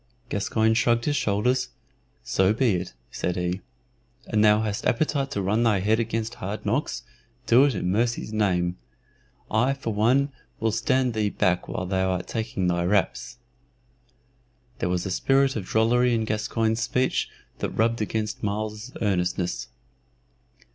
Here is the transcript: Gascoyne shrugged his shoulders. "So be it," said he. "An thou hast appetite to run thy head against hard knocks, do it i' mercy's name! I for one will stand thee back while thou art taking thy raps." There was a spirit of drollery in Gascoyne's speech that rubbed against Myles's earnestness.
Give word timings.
Gascoyne 0.29 0.73
shrugged 0.73 1.05
his 1.05 1.15
shoulders. 1.15 1.69
"So 2.23 2.53
be 2.53 2.71
it," 2.73 2.93
said 3.11 3.35
he. 3.35 3.61
"An 4.25 4.41
thou 4.41 4.61
hast 4.61 4.87
appetite 4.87 5.29
to 5.29 5.43
run 5.43 5.61
thy 5.61 5.79
head 5.81 5.99
against 5.99 6.33
hard 6.41 6.65
knocks, 6.65 7.03
do 7.45 7.65
it 7.65 7.75
i' 7.75 7.81
mercy's 7.81 8.33
name! 8.33 8.77
I 9.51 9.75
for 9.75 9.93
one 9.93 10.31
will 10.59 10.71
stand 10.71 11.13
thee 11.13 11.29
back 11.29 11.67
while 11.67 11.85
thou 11.85 12.09
art 12.09 12.25
taking 12.27 12.65
thy 12.65 12.83
raps." 12.83 13.37
There 14.79 14.89
was 14.89 15.05
a 15.05 15.11
spirit 15.11 15.55
of 15.55 15.65
drollery 15.67 16.15
in 16.15 16.25
Gascoyne's 16.25 16.81
speech 16.81 17.29
that 17.59 17.69
rubbed 17.69 18.01
against 18.01 18.41
Myles's 18.41 18.93
earnestness. 19.03 19.67